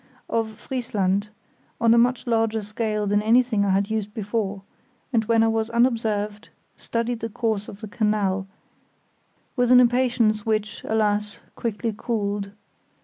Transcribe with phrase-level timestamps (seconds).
[0.41, 1.29] ]of Friesland,
[1.79, 4.63] on a much larger scale than anything I had used before,
[5.13, 8.47] and when I was unobserved studied the course of the canal,
[9.55, 11.37] with an impatience which, alas!
[11.55, 12.49] quickly cooled.